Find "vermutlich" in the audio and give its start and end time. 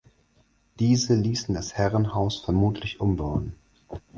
2.43-2.99